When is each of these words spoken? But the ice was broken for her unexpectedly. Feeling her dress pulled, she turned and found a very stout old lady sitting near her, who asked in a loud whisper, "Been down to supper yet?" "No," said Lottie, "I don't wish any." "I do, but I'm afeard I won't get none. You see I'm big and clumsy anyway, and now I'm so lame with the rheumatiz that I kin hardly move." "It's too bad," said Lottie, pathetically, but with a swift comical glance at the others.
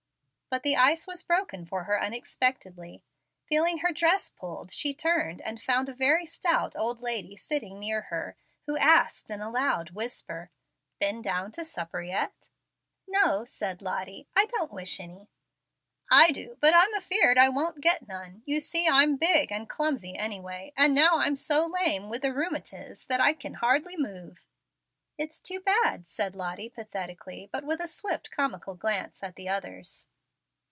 But 0.53 0.63
the 0.63 0.75
ice 0.75 1.07
was 1.07 1.23
broken 1.23 1.65
for 1.65 1.85
her 1.85 1.97
unexpectedly. 2.03 3.05
Feeling 3.45 3.77
her 3.77 3.93
dress 3.93 4.29
pulled, 4.29 4.69
she 4.69 4.93
turned 4.93 5.39
and 5.39 5.61
found 5.61 5.87
a 5.87 5.93
very 5.93 6.25
stout 6.25 6.75
old 6.75 6.99
lady 6.99 7.37
sitting 7.37 7.79
near 7.79 8.01
her, 8.01 8.35
who 8.67 8.77
asked 8.77 9.29
in 9.29 9.39
a 9.39 9.49
loud 9.49 9.91
whisper, 9.91 10.49
"Been 10.99 11.21
down 11.21 11.53
to 11.53 11.63
supper 11.63 12.01
yet?" 12.01 12.49
"No," 13.07 13.45
said 13.45 13.81
Lottie, 13.81 14.27
"I 14.35 14.45
don't 14.47 14.73
wish 14.73 14.99
any." 14.99 15.29
"I 16.11 16.33
do, 16.33 16.57
but 16.59 16.73
I'm 16.73 16.93
afeard 16.95 17.37
I 17.37 17.47
won't 17.47 17.79
get 17.79 18.09
none. 18.09 18.43
You 18.45 18.59
see 18.59 18.89
I'm 18.89 19.15
big 19.15 19.53
and 19.53 19.69
clumsy 19.69 20.17
anyway, 20.17 20.73
and 20.75 20.93
now 20.93 21.15
I'm 21.19 21.37
so 21.37 21.65
lame 21.65 22.09
with 22.09 22.23
the 22.23 22.33
rheumatiz 22.33 23.05
that 23.07 23.21
I 23.21 23.31
kin 23.31 23.53
hardly 23.53 23.95
move." 23.95 24.43
"It's 25.17 25.39
too 25.39 25.61
bad," 25.61 26.09
said 26.09 26.35
Lottie, 26.35 26.67
pathetically, 26.69 27.49
but 27.53 27.63
with 27.63 27.79
a 27.79 27.87
swift 27.87 28.31
comical 28.31 28.75
glance 28.75 29.23
at 29.23 29.35
the 29.37 29.47
others. 29.47 30.07